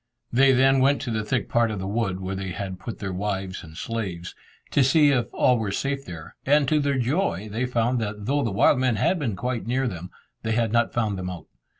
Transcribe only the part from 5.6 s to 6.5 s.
safe there,